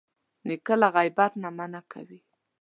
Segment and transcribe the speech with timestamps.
[0.47, 2.19] نیکه له غیبت نه منع کوي.